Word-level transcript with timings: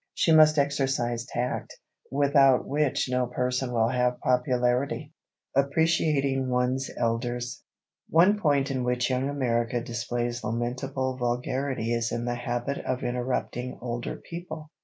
She 0.15 0.31
must 0.31 0.57
exercise 0.57 1.27
tact, 1.27 1.77
without 2.09 2.67
which 2.67 3.07
no 3.07 3.27
person 3.27 3.71
will 3.71 3.89
have 3.89 4.19
popularity. 4.19 5.13
[Sidenote: 5.53 5.69
APPRECIATING 5.69 6.49
ONE'S 6.49 6.89
ELDERS] 6.97 7.61
One 8.09 8.39
point 8.39 8.71
in 8.71 8.83
which 8.83 9.11
Young 9.11 9.29
America 9.29 9.79
displays 9.79 10.43
lamentable 10.43 11.17
vulgarity 11.17 11.93
is 11.93 12.11
in 12.11 12.25
the 12.25 12.33
habit 12.33 12.79
of 12.79 13.03
interrupting 13.03 13.77
older 13.79 14.15
people. 14.15 14.71